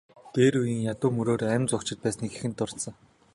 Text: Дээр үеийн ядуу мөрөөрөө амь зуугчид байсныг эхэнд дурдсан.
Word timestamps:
Дээр 0.35 0.55
үеийн 0.61 0.81
ядуу 0.93 1.09
мөрөөрөө 1.15 1.49
амь 1.55 1.67
зуугчид 1.69 1.99
байсныг 2.01 2.31
эхэнд 2.35 2.55
дурдсан. 2.57 2.93